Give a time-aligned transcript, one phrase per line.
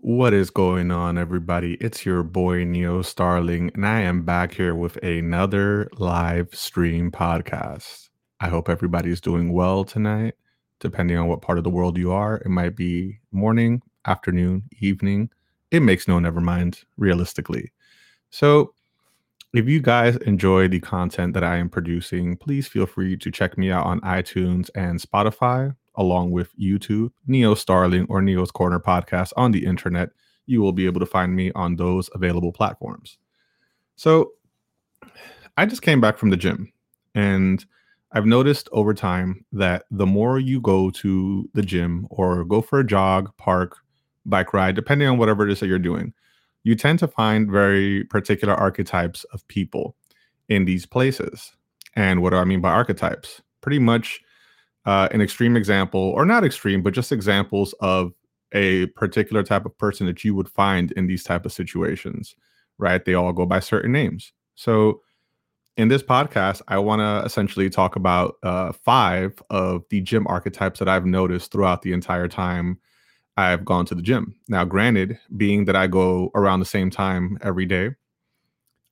[0.00, 1.74] What is going on, everybody?
[1.80, 8.08] It's your boy Neo Starling, and I am back here with another live stream podcast.
[8.38, 10.34] I hope everybody's doing well tonight.
[10.78, 15.30] Depending on what part of the world you are, it might be morning, afternoon, evening.
[15.72, 17.72] It makes no never mind, realistically.
[18.30, 18.74] So,
[19.52, 23.58] if you guys enjoy the content that I am producing, please feel free to check
[23.58, 29.32] me out on iTunes and Spotify along with YouTube, Neo Starling, or Neo's Corner podcast
[29.36, 30.10] on the internet.
[30.46, 33.18] You will be able to find me on those available platforms.
[33.96, 34.32] So
[35.58, 36.72] I just came back from the gym
[37.14, 37.62] and
[38.12, 42.80] I've noticed over time that the more you go to the gym or go for
[42.80, 43.76] a jog, park,
[44.24, 46.14] bike ride, depending on whatever it is that you're doing,
[46.62, 49.96] you tend to find very particular archetypes of people
[50.48, 51.52] in these places.
[51.96, 53.42] And what do I mean by archetypes?
[53.60, 54.20] Pretty much
[54.88, 58.10] uh, an extreme example, or not extreme, but just examples of
[58.52, 62.34] a particular type of person that you would find in these type of situations,
[62.78, 63.04] right?
[63.04, 64.32] They all go by certain names.
[64.54, 65.02] So
[65.76, 70.78] in this podcast, I want to essentially talk about uh, five of the gym archetypes
[70.78, 72.78] that I've noticed throughout the entire time
[73.36, 74.36] I've gone to the gym.
[74.48, 77.90] Now, granted, being that I go around the same time every day,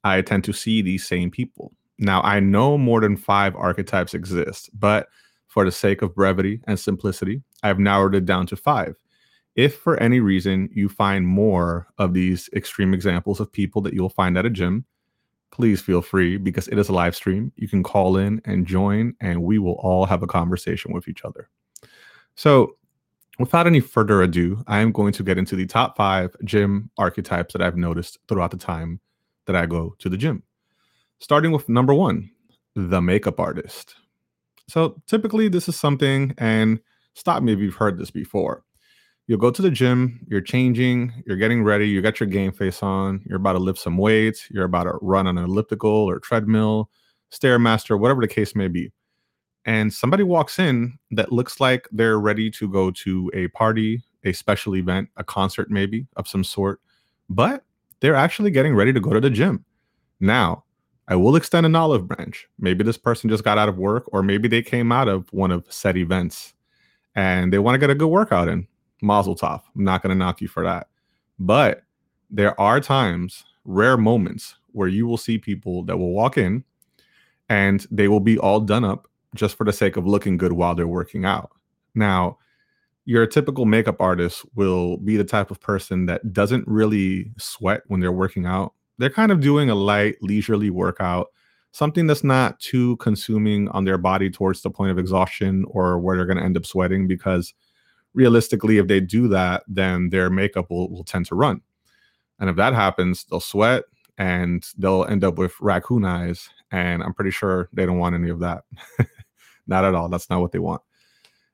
[0.05, 1.73] I tend to see these same people.
[1.99, 5.09] Now, I know more than five archetypes exist, but
[5.57, 8.95] for the sake of brevity and simplicity, I've narrowed it down to five.
[9.55, 14.11] If for any reason you find more of these extreme examples of people that you'll
[14.11, 14.85] find at a gym,
[15.53, 17.53] please feel free because it is a live stream.
[17.57, 21.25] You can call in and join, and we will all have a conversation with each
[21.25, 21.49] other.
[22.35, 22.77] So,
[23.39, 27.55] without any further ado, I am going to get into the top five gym archetypes
[27.55, 29.01] that I've noticed throughout the time
[29.47, 30.43] that I go to the gym.
[31.19, 32.29] Starting with number one,
[32.75, 33.95] the makeup artist.
[34.69, 36.81] So typically, this is something, and
[37.15, 38.65] stop me if you've heard this before.
[39.29, 42.83] You'll go to the gym, you're changing, you're getting ready, you got your game face
[42.83, 46.21] on, you're about to lift some weights, you're about to run on an elliptical or
[46.21, 46.91] treadmill,
[47.33, 48.93] stairmaster, whatever the case may be.
[49.65, 54.33] And somebody walks in that looks like they're ready to go to a party, a
[54.33, 56.81] special event, a concert maybe of some sort,
[57.29, 57.65] but
[57.99, 59.65] they're actually getting ready to go to the gym.
[60.21, 60.65] Now,
[61.09, 62.49] I will extend an olive branch.
[62.59, 65.53] Maybe this person just got out of work, or maybe they came out of one
[65.53, 66.55] of said events
[67.15, 68.67] and they want to get a good workout in.
[69.03, 69.63] Mazel tov.
[69.75, 70.89] I'm not going to knock you for that.
[71.39, 71.83] But
[72.31, 76.65] there are times, rare moments, where you will see people that will walk in
[77.49, 80.75] and they will be all done up just for the sake of looking good while
[80.75, 81.51] they're working out.
[81.95, 82.39] Now,
[83.05, 88.01] your typical makeup artist will be the type of person that doesn't really sweat when
[88.01, 91.29] they're working out they're kind of doing a light, leisurely workout,
[91.73, 96.17] something that's not too consuming on their body towards the point of exhaustion or where
[96.17, 97.07] they're going to end up sweating.
[97.07, 97.53] Because
[98.15, 101.61] realistically, if they do that, then their makeup will, will tend to run.
[102.39, 103.85] And if that happens, they'll sweat
[104.19, 106.49] and they'll end up with raccoon eyes.
[106.71, 108.65] And I'm pretty sure they don't want any of that.
[109.67, 110.09] not at all.
[110.09, 110.83] That's not what they want.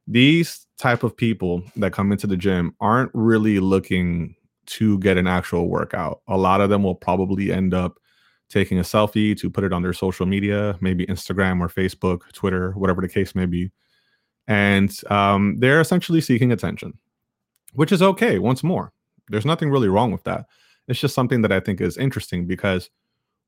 [0.06, 4.34] These type of people that come into the gym aren't really looking
[4.72, 6.22] to get an actual workout.
[6.28, 7.98] A lot of them will probably end up
[8.48, 12.72] taking a selfie to put it on their social media, maybe Instagram or Facebook, Twitter,
[12.72, 13.70] whatever the case may be.
[14.46, 16.98] And um, they're essentially seeking attention,
[17.74, 18.38] which is okay.
[18.38, 18.92] Once more,
[19.28, 20.46] there's nothing really wrong with that.
[20.88, 22.90] It's just something that I think is interesting because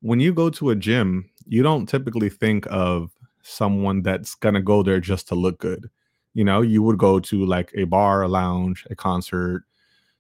[0.01, 3.11] when you go to a gym, you don't typically think of
[3.43, 5.91] someone that's going to go there just to look good.
[6.34, 9.65] You know, you would go to like a bar, a lounge, a concert,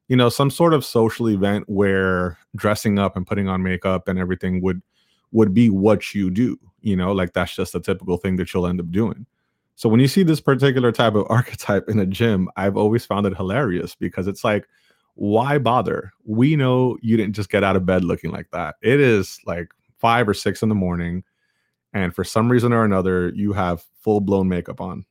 [0.08, 4.18] you know some sort of social event where dressing up and putting on makeup and
[4.18, 4.82] everything would
[5.32, 8.66] would be what you do you know like that's just a typical thing that you'll
[8.66, 9.26] end up doing.
[9.76, 13.26] So when you see this particular type of archetype in a gym i've always found
[13.26, 14.66] it hilarious because it's like
[15.16, 16.12] why bother?
[16.24, 18.74] We know you didn't just get out of bed looking like that.
[18.82, 21.22] It is like five or six in the morning
[21.92, 25.04] and for some reason or another you have full blown makeup on.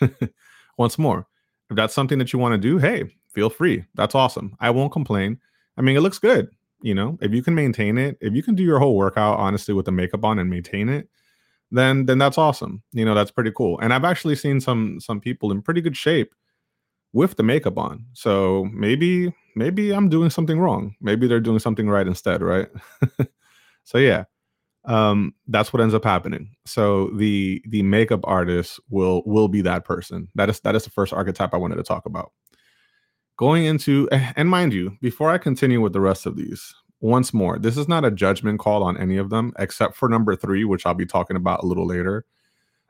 [0.78, 1.26] Once more
[1.70, 3.84] if that's something that you want to do hey feel free.
[3.94, 4.56] That's awesome.
[4.60, 5.38] I won't complain.
[5.76, 6.48] I mean, it looks good.
[6.82, 9.72] You know, if you can maintain it, if you can do your whole workout honestly
[9.72, 11.08] with the makeup on and maintain it,
[11.70, 12.82] then then that's awesome.
[12.92, 13.78] You know, that's pretty cool.
[13.80, 16.34] And I've actually seen some some people in pretty good shape
[17.12, 18.06] with the makeup on.
[18.14, 20.94] So maybe maybe I'm doing something wrong.
[21.00, 22.68] Maybe they're doing something right instead, right?
[23.84, 24.24] so yeah.
[24.84, 26.50] Um that's what ends up happening.
[26.66, 30.28] So the the makeup artist will will be that person.
[30.34, 32.32] That is that is the first archetype I wanted to talk about
[33.36, 37.58] going into and mind you before i continue with the rest of these once more
[37.58, 40.86] this is not a judgment call on any of them except for number three which
[40.86, 42.24] i'll be talking about a little later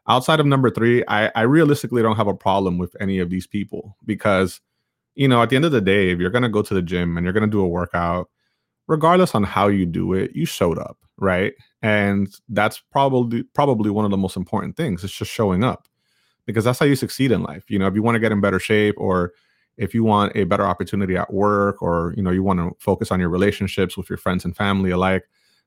[0.08, 3.46] outside of number three i, I realistically don't have a problem with any of these
[3.46, 4.60] people because
[5.14, 6.82] you know, at the end of the day, if you're going to go to the
[6.82, 8.30] gym and you're going to do a workout,
[8.86, 11.52] regardless on how you do it, you showed up, right?
[11.82, 15.04] And that's probably probably one of the most important things.
[15.04, 15.88] It's just showing up.
[16.44, 17.70] Because that's how you succeed in life.
[17.70, 19.32] You know, if you want to get in better shape or
[19.76, 23.10] if you want a better opportunity at work or you know you want to focus
[23.10, 25.24] on your relationships with your friends and family alike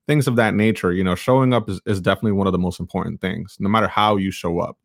[0.08, 2.80] things of that nature you know showing up is, is definitely one of the most
[2.80, 4.78] important things no matter how you show up.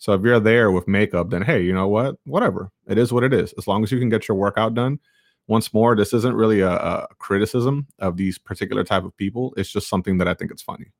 [0.00, 2.16] So if you're there with makeup then hey you know what?
[2.24, 2.70] Whatever.
[2.86, 3.52] It is what it is.
[3.58, 4.98] As long as you can get your workout done
[5.46, 9.54] once more this isn't really a, a criticism of these particular type of people.
[9.56, 10.92] It's just something that i think it's funny.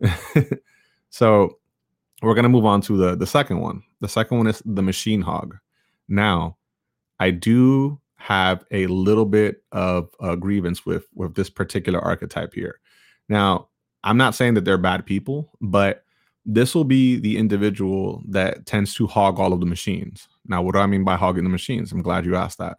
[1.10, 1.58] So
[2.22, 3.82] we're going to move on to the the second one.
[4.00, 5.56] The second one is the machine hog.
[6.08, 6.56] Now
[7.20, 12.80] i do have a little bit of a grievance with with this particular archetype here
[13.28, 13.68] now,
[14.04, 16.04] I'm not saying that they're bad people, but
[16.44, 20.28] this will be the individual that tends to hog all of the machines.
[20.46, 21.90] Now, what do I mean by hogging the machines?
[21.90, 22.78] I'm glad you asked that.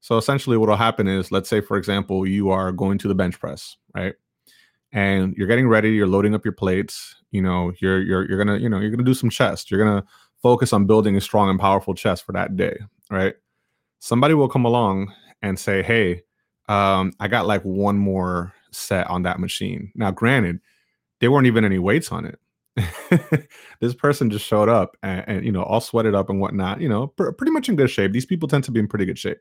[0.00, 3.14] So essentially, what will happen is, let's say, for example, you are going to the
[3.14, 4.14] bench press, right?
[4.92, 7.16] And you're getting ready, you're loading up your plates.
[7.32, 9.70] You know, you're you're you're gonna, you know, you're gonna do some chest.
[9.70, 10.04] You're gonna
[10.42, 12.78] focus on building a strong and powerful chest for that day,
[13.10, 13.34] right?
[14.00, 15.12] Somebody will come along
[15.42, 16.22] and say, "Hey,
[16.68, 19.92] um, I got like one more set on that machine.
[19.94, 20.60] Now, granted,
[21.20, 22.38] there weren't even any weights on it.
[23.80, 26.80] this person just showed up and, and, you know all sweated up and whatnot.
[26.80, 28.12] You know, pr- pretty much in good shape.
[28.12, 29.38] These people tend to be in pretty good shape,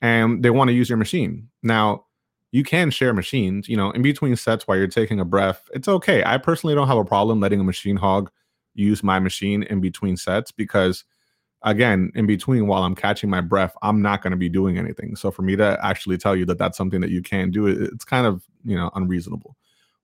[0.00, 1.48] and they want to use your machine.
[1.62, 2.06] Now,
[2.50, 3.68] you can share machines.
[3.68, 6.22] You know, in between sets while you're taking a breath, it's okay.
[6.24, 8.30] I personally don't have a problem letting a machine hog
[8.74, 11.04] use my machine in between sets because
[11.64, 15.16] again, in between while I'm catching my breath, I'm not going to be doing anything.
[15.16, 18.04] So for me to actually tell you that that's something that you can do, it's
[18.04, 19.56] kind of, you know, unreasonable.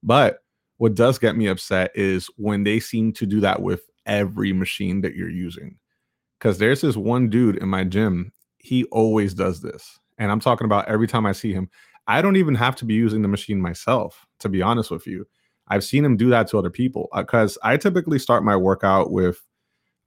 [0.03, 0.39] But
[0.77, 5.01] what does get me upset is when they seem to do that with every machine
[5.03, 5.77] that you're using.
[6.41, 9.99] Cuz there's this one dude in my gym, he always does this.
[10.19, 11.69] And I'm talking about every time I see him.
[12.07, 15.27] I don't even have to be using the machine myself, to be honest with you.
[15.69, 19.11] I've seen him do that to other people because uh, I typically start my workout
[19.11, 19.47] with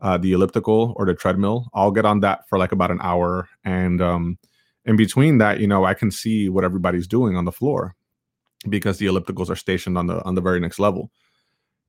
[0.02, 1.70] uh, the elliptical or the treadmill.
[1.74, 4.38] I'll get on that for like about an hour, and um,
[4.86, 7.96] in between that, you know, I can see what everybody's doing on the floor
[8.70, 11.12] because the ellipticals are stationed on the on the very next level.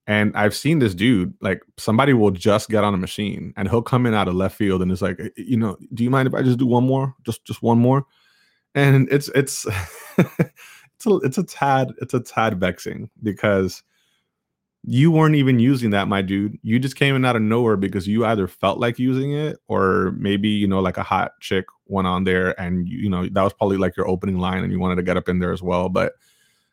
[0.07, 3.83] And I've seen this dude, like somebody will just get on a machine and he'll
[3.83, 6.35] come in out of left field and it's like, you know, do you mind if
[6.35, 7.15] I just do one more?
[7.25, 8.05] Just just one more?
[8.75, 9.65] And it's it's
[10.19, 13.83] it's a it's a tad it's a tad vexing because
[14.85, 16.59] you weren't even using that, my dude.
[16.63, 20.13] You just came in out of nowhere because you either felt like using it or
[20.19, 23.53] maybe, you know, like a hot chick went on there and, you, know, that was
[23.53, 25.89] probably like your opening line and you wanted to get up in there as well.
[25.89, 26.15] But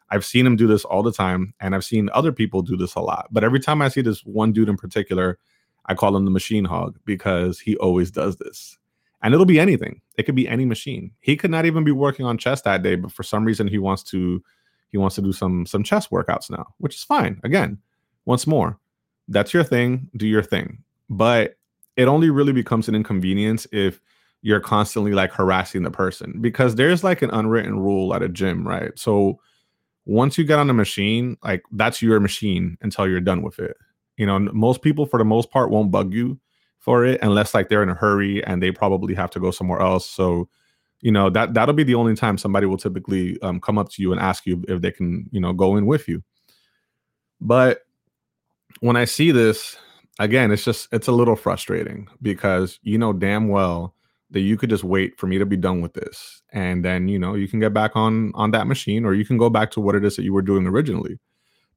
[0.10, 2.96] I've seen him do this all the time and I've seen other people do this
[2.96, 3.28] a lot.
[3.30, 5.38] But every time I see this one dude in particular,
[5.86, 8.78] I call him the machine hog because he always does this.
[9.22, 10.02] And it'll be anything.
[10.18, 11.12] It could be any machine.
[11.20, 13.78] He could not even be working on chest that day, but for some reason he
[13.78, 14.42] wants to
[14.88, 17.40] he wants to do some some chest workouts now, which is fine.
[17.44, 17.78] Again,
[18.30, 18.80] once more,
[19.28, 20.84] that's your thing, do your thing.
[21.10, 21.58] But
[21.98, 24.00] it only really becomes an inconvenience if
[24.44, 28.68] you're constantly like harassing the person because there's like an unwritten rule at a gym,
[28.68, 28.92] right?
[28.98, 29.40] So
[30.06, 33.76] once you get on the machine, like that's your machine until you're done with it.
[34.18, 36.40] You know, most people for the most part won't bug you
[36.78, 39.82] for it unless like they're in a hurry and they probably have to go somewhere
[39.82, 40.08] else.
[40.08, 40.48] So,
[41.02, 44.04] you know, that that'll be the only time somebody will typically um, come up to
[44.04, 46.22] you and ask you if they can, you know, go in with you.
[47.42, 47.82] But
[48.80, 49.78] when I see this,
[50.20, 53.96] again, it's just it's a little frustrating because you know damn well
[54.32, 56.42] that you could just wait for me to be done with this.
[56.54, 59.38] And then you know you can get back on on that machine or you can
[59.38, 61.20] go back to what it is that you were doing originally.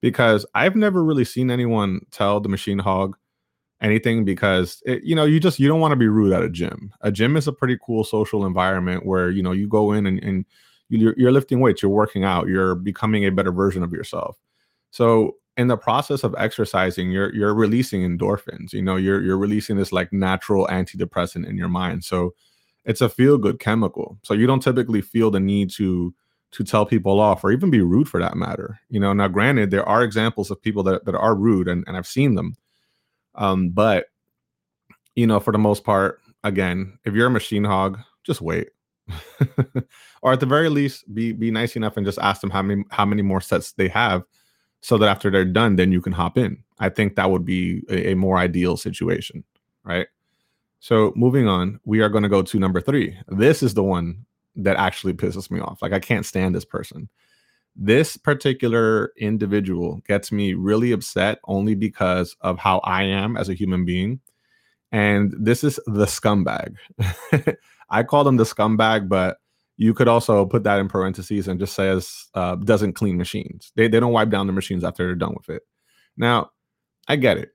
[0.00, 3.16] Because i've never really seen anyone tell the machine hog
[3.80, 6.50] anything because it, you know you just you don't want to be rude at a
[6.50, 6.92] gym.
[7.02, 10.22] A gym is a pretty cool social environment where you know you go in and,
[10.22, 10.44] and
[10.88, 14.36] you're, you're lifting weights you're working out you're becoming a better version of yourself.
[14.90, 19.76] So in the process of exercising you're you're releasing endorphins you know you're you're releasing
[19.76, 22.04] this like natural antidepressant in your mind.
[22.04, 22.34] So
[22.84, 24.18] it's a feel good chemical.
[24.24, 26.14] So you don't typically feel the need to
[26.52, 29.12] to tell people off or even be rude for that matter you know?
[29.12, 32.34] Now granted there are examples of people that, that are rude and, and i've seen
[32.34, 32.54] them.
[33.34, 34.06] Um but
[35.14, 38.68] you know for the most part again if you're a machine hog just wait.
[40.22, 42.84] Or at the very least be be nice enough and just ask them how many
[42.90, 44.22] how many more sets they have
[44.82, 46.62] so that after they're done, then you can hop in.
[46.78, 49.44] I think that would be a, a more ideal situation,
[49.84, 50.08] right?
[50.80, 53.16] So moving on, we are going to go to number three.
[53.28, 55.80] This is the one that actually pisses me off.
[55.80, 57.08] Like I can't stand this person.
[57.76, 63.54] This particular individual gets me really upset only because of how I am as a
[63.54, 64.20] human being.
[64.90, 66.74] And this is the scumbag.
[67.88, 69.38] I call them the scumbag, but
[69.82, 73.72] you could also put that in parentheses and just says uh, doesn't clean machines.
[73.74, 75.62] They they don't wipe down the machines after they're done with it.
[76.16, 76.50] Now,
[77.08, 77.50] I get it.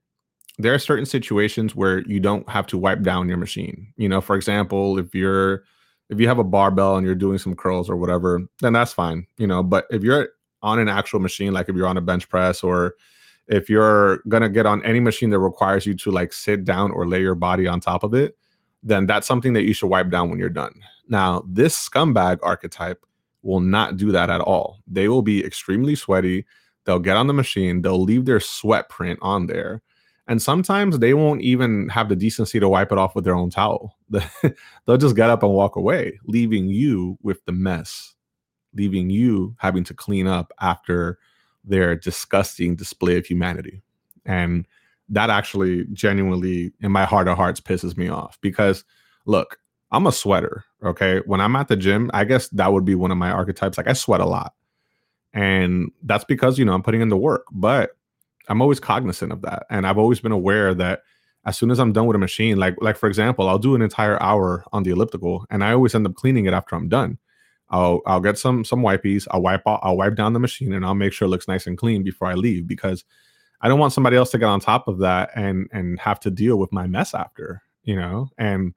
[0.58, 3.94] There are certain situations where you don't have to wipe down your machine.
[3.96, 5.64] You know, for example, if you're
[6.10, 9.26] if you have a barbell and you're doing some curls or whatever, then that's fine.
[9.38, 10.30] You know, but if you're
[10.62, 12.96] on an actual machine, like if you're on a bench press or
[13.48, 17.08] if you're gonna get on any machine that requires you to like sit down or
[17.08, 18.36] lay your body on top of it,
[18.84, 20.74] then that's something that you should wipe down when you're done.
[21.10, 23.06] Now, this scumbag archetype
[23.42, 24.80] will not do that at all.
[24.88, 26.46] They will be extremely sweaty.
[26.86, 29.82] They'll get on the machine, they'll leave their sweat print on there.
[30.30, 33.50] And sometimes they won't even have the decency to wipe it off with their own
[33.50, 33.96] towel.
[34.10, 38.14] they'll just get up and walk away, leaving you with the mess,
[38.74, 41.18] leaving you having to clean up after
[41.64, 43.82] their disgusting display of humanity.
[44.26, 44.68] And
[45.10, 48.84] that actually genuinely, in my heart of hearts, pisses me off because
[49.26, 49.60] look,
[49.92, 50.66] I'm a sweater.
[50.84, 51.22] Okay.
[51.26, 53.78] When I'm at the gym, I guess that would be one of my archetypes.
[53.78, 54.54] Like I sweat a lot.
[55.34, 57.92] And that's because, you know, I'm putting in the work, but
[58.50, 59.66] I'm always cognizant of that.
[59.70, 61.02] And I've always been aware that
[61.46, 63.82] as soon as I'm done with a machine, like, like for example, I'll do an
[63.82, 67.18] entire hour on the elliptical and I always end up cleaning it after I'm done.
[67.70, 70.86] I'll I'll get some some wipies, I'll wipe out, I'll wipe down the machine and
[70.86, 73.04] I'll make sure it looks nice and clean before I leave because
[73.62, 76.32] I don't want somebody else to get on top of that and and have to
[76.32, 78.30] deal with my mess after, you know?
[78.38, 78.74] And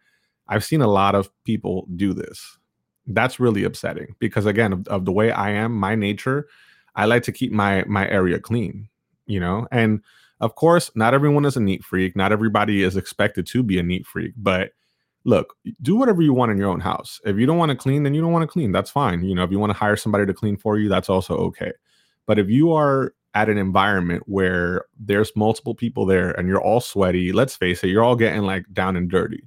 [0.48, 2.58] I've seen a lot of people do this.
[3.06, 6.48] That's really upsetting because again, of, of the way I am, my nature,
[6.96, 8.88] I like to keep my my area clean,
[9.26, 9.66] you know?
[9.70, 10.00] And
[10.40, 12.16] of course, not everyone is a neat freak.
[12.16, 14.72] Not everybody is expected to be a neat freak, but
[15.24, 17.20] look, do whatever you want in your own house.
[17.26, 18.72] If you don't want to clean, then you don't want to clean.
[18.72, 19.22] That's fine.
[19.22, 21.72] You know, if you want to hire somebody to clean for you, that's also okay.
[22.26, 26.80] But if you are at an environment where there's multiple people there and you're all
[26.80, 29.46] sweaty, let's face it, you're all getting like down and dirty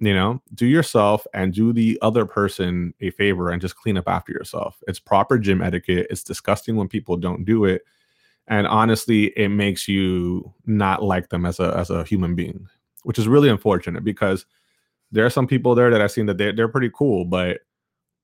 [0.00, 0.40] you know?
[0.54, 4.80] Do yourself and do the other person a favor and just clean up after yourself.
[4.86, 6.06] It's proper gym etiquette.
[6.08, 7.82] It's disgusting when people don't do it.
[8.46, 12.68] And honestly it makes you not like them as a as a human being
[13.02, 14.46] which is really unfortunate because
[15.12, 17.60] there are some people there that i've seen that they're, they're pretty cool but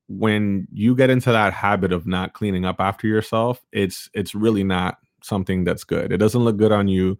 [0.08, 4.62] when you get into that habit of not cleaning up after yourself it's it's really
[4.62, 6.12] not something that's good.
[6.12, 7.18] It doesn't look good on you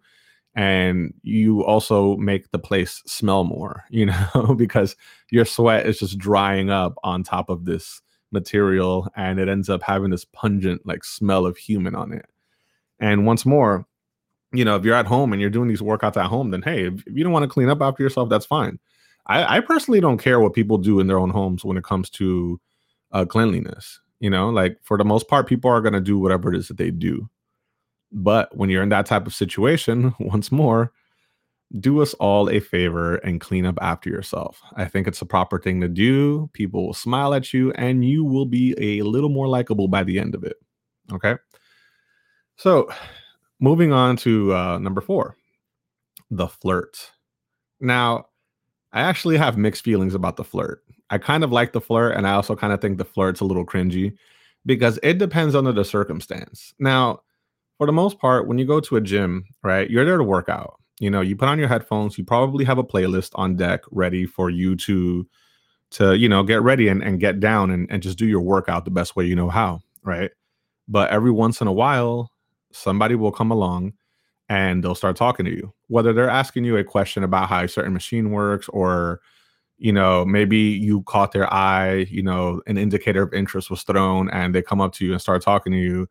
[0.53, 4.95] and you also make the place smell more you know because
[5.29, 8.01] your sweat is just drying up on top of this
[8.31, 12.25] material and it ends up having this pungent like smell of human on it.
[12.99, 13.85] And once more
[14.53, 16.87] you know if you're at home and you're doing these workouts at home then hey
[16.87, 18.79] if, you don't want to clean up after yourself that's fine.
[19.27, 22.11] I, I, personally don't care what people do in their own homes when it comes
[22.11, 22.61] to
[23.15, 26.53] uh, cleanliness you know like for the most part people are going to do whatever
[26.53, 27.29] it is that they do
[28.15, 30.91] but when you're in that type of situation, once more,
[31.79, 34.61] do us all a favor and clean up after yourself.
[34.75, 36.49] I think it's a proper thing to do.
[36.53, 40.19] People will smile at you and you will be a little more likable by the
[40.19, 40.55] end of it.
[41.11, 41.35] Okay.
[42.57, 42.89] So,
[43.59, 45.35] moving on to uh, number four
[46.31, 47.11] the flirt.
[47.79, 48.27] Now,
[48.93, 50.83] I actually have mixed feelings about the flirt.
[51.09, 53.45] I kind of like the flirt, and I also kind of think the flirt's a
[53.45, 54.15] little cringy
[54.65, 56.73] because it depends under the circumstance.
[56.79, 57.21] Now,
[57.77, 60.49] for the most part, when you go to a gym, right, you're there to work
[60.49, 60.79] out.
[60.99, 64.25] You know, you put on your headphones, you probably have a playlist on deck ready
[64.25, 65.27] for you to
[65.91, 68.85] to, you know, get ready and, and get down and, and just do your workout
[68.85, 70.31] the best way you know how, right?
[70.87, 72.31] But every once in a while,
[72.71, 73.93] somebody will come along
[74.49, 75.73] and they'll start talking to you.
[75.87, 79.21] Whether they're asking you a question about how a certain machine works or
[79.77, 84.29] you know, maybe you caught their eye, you know, an indicator of interest was thrown
[84.29, 86.07] and they come up to you and start talking to you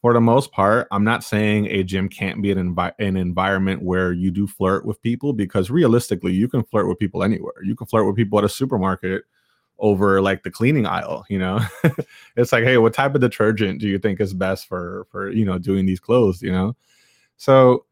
[0.00, 3.82] for the most part, I'm not saying a gym can't be an, envi- an environment
[3.82, 7.54] where you do flirt with people because realistically, you can flirt with people anywhere.
[7.64, 9.24] You can flirt with people at a supermarket
[9.80, 11.60] over like the cleaning aisle, you know.
[12.36, 15.44] it's like, hey, what type of detergent do you think is best for for, you
[15.44, 16.76] know, doing these clothes, you know?
[17.36, 17.84] So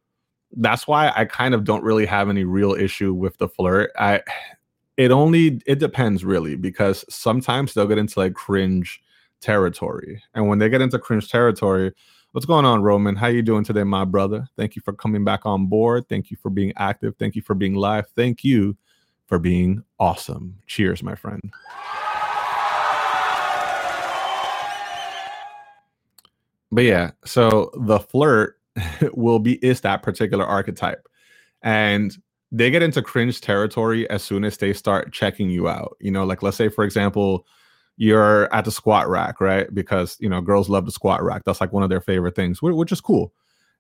[0.52, 3.90] that's why I kind of don't really have any real issue with the flirt.
[3.98, 4.22] I
[4.97, 9.00] it only it depends really because sometimes they'll get into like cringe
[9.41, 10.23] territory.
[10.35, 11.93] And when they get into cringe territory,
[12.33, 13.17] what's going on, Roman?
[13.17, 14.49] How you doing today, my brother?
[14.57, 16.09] Thank you for coming back on board.
[16.09, 17.15] Thank you for being active.
[17.19, 18.07] Thank you for being live.
[18.17, 18.76] Thank you
[19.26, 20.57] for being awesome.
[20.67, 21.43] Cheers, my friend.
[26.73, 28.59] But yeah, so the flirt
[29.12, 31.09] will be is that particular archetype.
[31.62, 32.17] And
[32.53, 35.97] they get into cringe territory as soon as they start checking you out.
[36.00, 37.47] You know, like let's say, for example,
[37.97, 39.73] you're at the squat rack, right?
[39.75, 41.43] Because you know girls love the squat rack.
[41.45, 43.33] That's like one of their favorite things, which is cool.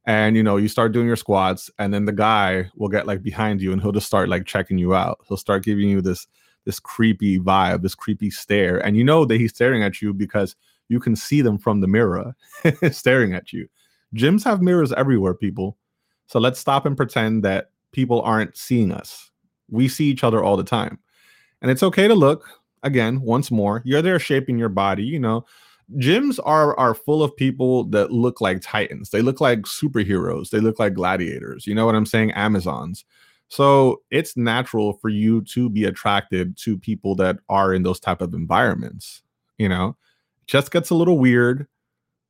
[0.06, 3.22] And you know, you start doing your squats, and then the guy will get like
[3.22, 5.18] behind you, and he'll just start like checking you out.
[5.28, 6.26] He'll start giving you this
[6.64, 8.84] this creepy vibe, this creepy stare.
[8.84, 10.56] And you know that he's staring at you because
[10.88, 12.34] you can see them from the mirror
[12.90, 13.68] staring at you.
[14.14, 15.78] Gyms have mirrors everywhere, people.
[16.26, 19.30] So let's stop and pretend that people aren't seeing us.
[19.68, 20.98] We see each other all the time.
[21.62, 22.46] And it's okay to look
[22.82, 25.44] again, once more, you're there shaping your body, you know.
[25.98, 29.10] Gyms are are full of people that look like titans.
[29.10, 30.50] They look like superheroes.
[30.50, 31.66] They look like gladiators.
[31.66, 32.32] You know what I'm saying?
[32.32, 33.04] Amazons.
[33.48, 38.20] So it's natural for you to be attracted to people that are in those type
[38.20, 39.22] of environments.
[39.58, 39.96] You know,
[40.46, 41.66] just gets a little weird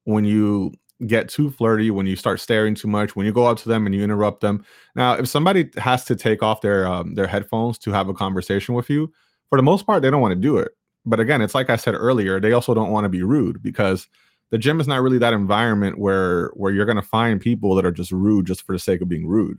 [0.04, 0.73] when you
[1.06, 3.84] get too flirty, when you start staring too much, when you go up to them
[3.86, 4.64] and you interrupt them.
[4.94, 8.74] Now, if somebody has to take off their um, their headphones to have a conversation
[8.74, 9.12] with you,
[9.50, 10.72] for the most part, they don't want to do it.
[11.04, 14.08] But again, it's like I said earlier, they also don't want to be rude because
[14.50, 17.84] the gym is not really that environment where where you're going to find people that
[17.84, 19.58] are just rude just for the sake of being rude.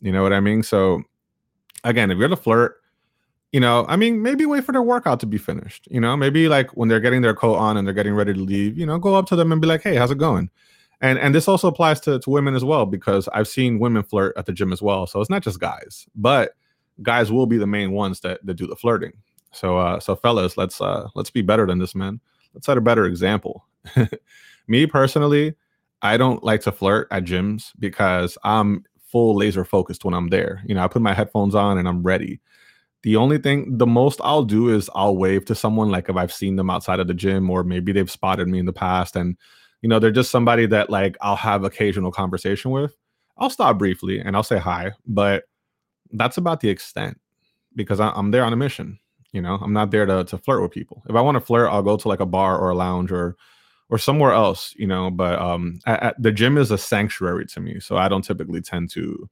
[0.00, 0.62] You know what I mean?
[0.62, 1.02] So
[1.84, 2.76] again, if you're the flirt,
[3.54, 5.86] you know, I mean, maybe wait for their workout to be finished.
[5.88, 8.40] You know, maybe like when they're getting their coat on and they're getting ready to
[8.40, 10.50] leave, you know, go up to them and be like, "Hey, how's it going?"
[11.00, 14.36] And and this also applies to to women as well because I've seen women flirt
[14.36, 15.06] at the gym as well.
[15.06, 16.56] So it's not just guys, but
[17.00, 19.12] guys will be the main ones that that do the flirting.
[19.52, 22.18] So uh so fellas, let's uh let's be better than this man.
[22.54, 23.64] Let's set a better example.
[24.66, 25.54] Me personally,
[26.02, 30.60] I don't like to flirt at gyms because I'm full laser focused when I'm there.
[30.66, 32.40] You know, I put my headphones on and I'm ready.
[33.04, 36.32] The only thing, the most I'll do is I'll wave to someone, like if I've
[36.32, 39.36] seen them outside of the gym or maybe they've spotted me in the past and,
[39.82, 42.96] you know, they're just somebody that like I'll have occasional conversation with.
[43.36, 45.44] I'll stop briefly and I'll say hi, but
[46.12, 47.20] that's about the extent
[47.76, 48.98] because I, am there on a mission.
[49.32, 51.02] You know, I'm not there to, to flirt with people.
[51.06, 53.36] If I want to flirt, I'll go to like a bar or a lounge or
[53.90, 55.10] or somewhere else, you know.
[55.10, 58.62] But um, at, at, the gym is a sanctuary to me, so I don't typically
[58.62, 59.28] tend to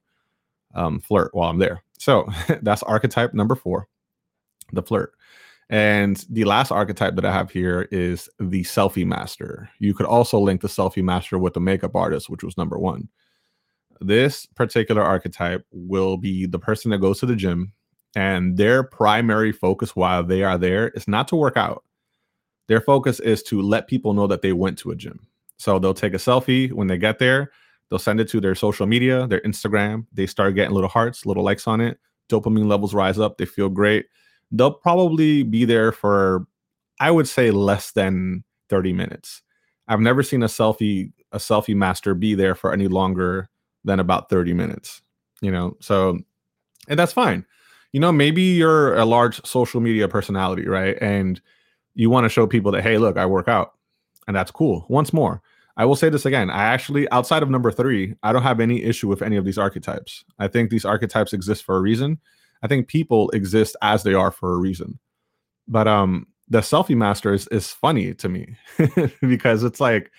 [0.75, 1.81] um, flirt while I'm there.
[2.03, 2.27] So
[2.61, 3.87] that's archetype number four,
[4.73, 5.13] the flirt.
[5.69, 9.69] And the last archetype that I have here is the selfie master.
[9.79, 13.07] You could also link the selfie master with the makeup artist, which was number one.
[14.01, 17.71] This particular archetype will be the person that goes to the gym
[18.15, 21.85] and their primary focus while they are there is not to work out.
[22.67, 25.25] Their focus is to let people know that they went to a gym.
[25.57, 27.51] So they'll take a selfie when they get there.
[27.93, 30.07] They'll send it to their social media, their Instagram.
[30.11, 31.99] They start getting little hearts, little likes on it.
[32.27, 33.37] Dopamine levels rise up.
[33.37, 34.07] They feel great.
[34.51, 36.47] They'll probably be there for,
[36.99, 39.43] I would say, less than 30 minutes.
[39.87, 43.47] I've never seen a selfie a selfie master be there for any longer
[43.83, 45.03] than about 30 minutes.
[45.41, 46.17] You know, so
[46.87, 47.45] and that's fine.
[47.91, 50.97] You know, maybe you're a large social media personality, right?
[50.99, 51.39] And
[51.93, 53.73] you want to show people that hey look i work out
[54.27, 55.41] and that's cool once more
[55.77, 58.83] i will say this again i actually outside of number three i don't have any
[58.83, 60.23] issue with any of these archetypes.
[60.39, 62.19] I think these archetypes exist for a reason.
[62.61, 64.99] I think people exist as they are for a reason.
[65.67, 68.55] But um the selfie master is, is funny to me
[69.21, 70.11] because it's like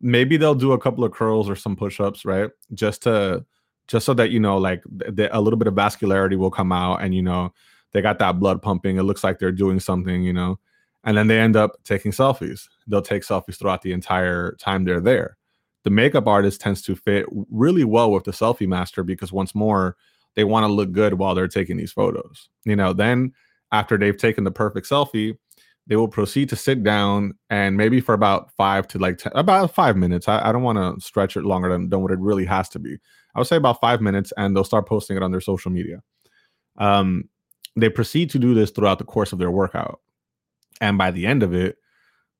[0.00, 2.50] maybe they'll do a couple of curls or some push-ups right?
[2.74, 3.44] Just to
[3.86, 7.02] just so that you know like the, a little bit of vascularity will come out
[7.02, 7.52] and you know
[7.92, 8.98] they got that blood pumping.
[8.98, 10.58] It looks like they're doing something you know
[11.04, 12.68] and then they end up taking selfies.
[12.86, 15.36] They'll take selfies throughout the entire time they're there.
[15.84, 19.96] The makeup artist tends to fit really well with the selfie master because once more,
[20.34, 22.48] they want to look good while they're taking these photos.
[22.64, 23.32] You know, then
[23.72, 25.36] after they've taken the perfect selfie,
[25.86, 29.74] they will proceed to sit down and maybe for about five to like ten, about
[29.74, 30.28] five minutes.
[30.28, 32.78] I, I don't want to stretch it longer than, than what it really has to
[32.78, 32.98] be.
[33.34, 36.02] I would say about five minutes, and they'll start posting it on their social media.
[36.76, 37.28] Um,
[37.76, 40.00] they proceed to do this throughout the course of their workout
[40.80, 41.76] and by the end of it,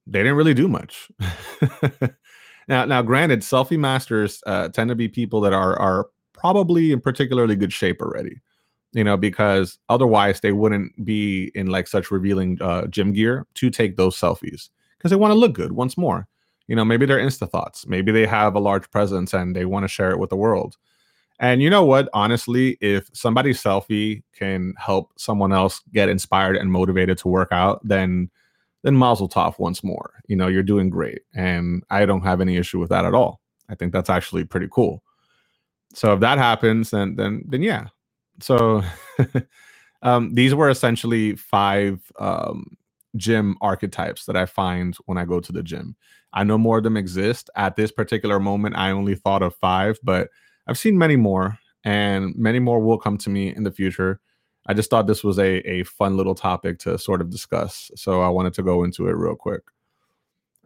[0.06, 1.10] they didn't really do much.
[2.68, 7.00] now, now, granted, selfie masters uh, tend to be people that are are probably in
[7.00, 8.40] particularly good shape already.
[8.92, 13.68] You know, because otherwise they wouldn't be in like such revealing uh, gym gear to
[13.68, 16.26] take those selfies because they want to look good once more.
[16.68, 17.86] You know, maybe they're Insta thoughts.
[17.86, 20.76] Maybe they have a large presence and they want to share it with the world.
[21.40, 22.08] And you know what?
[22.12, 27.80] Honestly, if somebody's selfie can help someone else get inspired and motivated to work out,
[27.86, 28.30] then
[28.82, 30.14] then Mazel Tov once more.
[30.26, 33.40] You know, you're doing great, and I don't have any issue with that at all.
[33.68, 35.02] I think that's actually pretty cool.
[35.94, 37.86] So if that happens, then then then yeah.
[38.40, 38.82] So
[40.02, 42.76] um, these were essentially five um,
[43.16, 45.96] gym archetypes that I find when I go to the gym.
[46.32, 48.76] I know more of them exist at this particular moment.
[48.76, 50.28] I only thought of five, but
[50.68, 54.20] I've seen many more, and many more will come to me in the future.
[54.66, 57.90] I just thought this was a, a fun little topic to sort of discuss.
[57.96, 59.62] So I wanted to go into it real quick.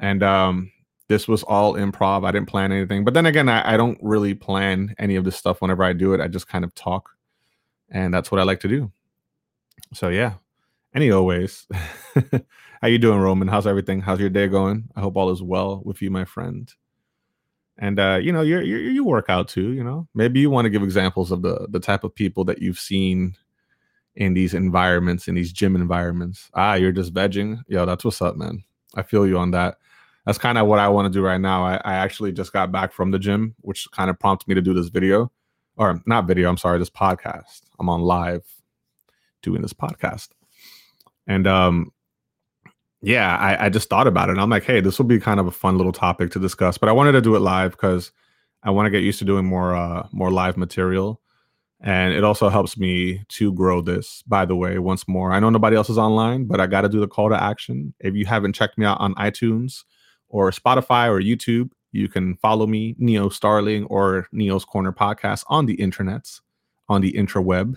[0.01, 0.73] And um,
[1.09, 2.27] this was all improv.
[2.27, 3.05] I didn't plan anything.
[3.05, 6.15] But then again, I, I don't really plan any of this stuff whenever I do
[6.15, 6.21] it.
[6.21, 7.11] I just kind of talk.
[7.91, 8.91] And that's what I like to do.
[9.95, 10.35] So yeah.
[10.95, 11.67] Any Anyways,
[12.83, 13.49] how you doing, Roman?
[13.49, 14.03] How's everything?
[14.03, 14.91] How's your day going?
[14.95, 16.71] I hope all is well with you, my friend.
[17.79, 19.73] And uh, you know, you're, you're you work out too.
[19.73, 22.61] You know, maybe you want to give examples of the the type of people that
[22.61, 23.35] you've seen
[24.15, 26.51] in these environments, in these gym environments.
[26.55, 27.63] Ah, you're just vegging.
[27.69, 28.63] Yo, that's what's up, man.
[28.95, 29.79] I feel you on that.
[30.27, 31.65] That's kind of what I want to do right now.
[31.65, 34.63] I, I actually just got back from the gym, which kind of prompted me to
[34.63, 35.33] do this video,
[35.77, 36.49] or not video.
[36.49, 37.63] I'm sorry, this podcast.
[37.81, 38.45] I'm on live
[39.41, 40.29] doing this podcast,
[41.27, 41.93] and um,
[43.03, 44.39] yeah, I, I just thought about it.
[44.39, 46.79] I'm like, hey, this will be kind of a fun little topic to discuss.
[46.79, 48.13] But I wanted to do it live because
[48.63, 51.21] I want to get used to doing more uh, more live material.
[51.85, 55.33] And it also helps me to grow this, by the way, once more.
[55.33, 57.93] I know nobody else is online, but I got to do the call to action.
[57.99, 59.83] If you haven't checked me out on iTunes
[60.29, 65.67] or Spotify or YouTube, you can follow me, Neo Starling or Neo's Corner Podcast on
[65.67, 66.41] the internets,
[66.89, 67.75] on the intraweb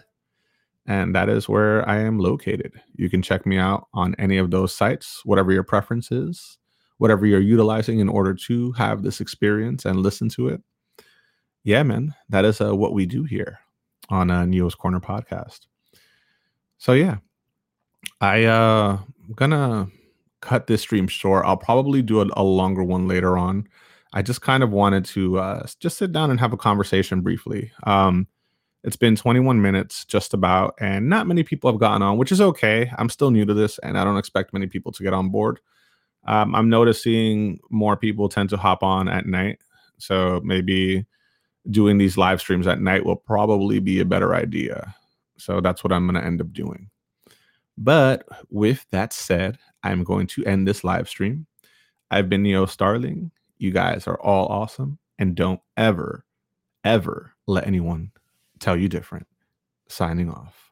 [0.88, 2.74] and that is where I am located.
[2.96, 6.58] You can check me out on any of those sites, whatever your preference is,
[6.98, 10.62] whatever you're utilizing in order to have this experience and listen to it.
[11.64, 13.60] Yeah, man, that is uh, what we do here
[14.10, 15.62] on uh, Neo's Corner podcast.
[16.78, 17.18] So yeah,
[18.22, 19.88] I uh I'm gonna
[20.42, 21.46] cut this stream short.
[21.46, 23.68] I'll probably do a, a longer one later on.
[24.14, 27.72] I just kind of wanted to uh, just sit down and have a conversation briefly.
[27.84, 28.28] Um,
[28.86, 32.40] it's been 21 minutes just about, and not many people have gotten on, which is
[32.40, 32.92] okay.
[33.00, 35.60] I'm still new to this, and I don't expect many people to get on board.
[36.28, 39.58] Um, I'm noticing more people tend to hop on at night.
[39.98, 41.04] So maybe
[41.72, 44.94] doing these live streams at night will probably be a better idea.
[45.38, 46.92] So that's what I'm going to end up doing.
[47.80, 51.48] But with that said, I'm going to end this live stream.
[52.12, 53.32] I've been Neo Starling.
[53.58, 55.00] You guys are all awesome.
[55.18, 56.24] And don't ever,
[56.84, 58.12] ever let anyone
[58.60, 59.28] tell you different.
[59.90, 60.65] Signing off.